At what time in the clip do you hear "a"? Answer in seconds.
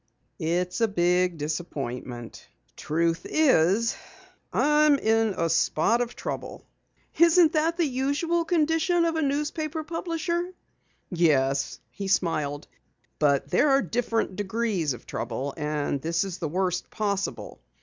0.81-0.87, 5.37-5.47, 9.15-9.21